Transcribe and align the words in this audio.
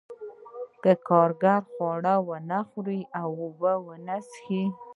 که 0.83 0.91
کارګر 1.07 1.61
خواړه 1.73 2.13
ونه 2.27 2.59
خوري 2.69 3.01
او 3.21 3.29
اوبه 3.43 3.73
ونه 3.85 4.17
څښي 4.29 4.63